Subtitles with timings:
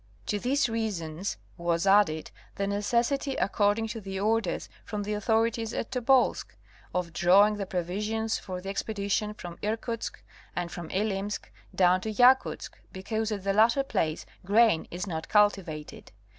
[0.25, 5.91] To these reasons [was added] the necessity, according to the orders from the authorities at
[5.91, 6.55] Tobolsk,
[6.91, 10.23] of drawing the provisions for the expedition from Irkutsk
[10.55, 16.11] and from [limsk down to Yakutsk because at the latter place grain is not cultivated.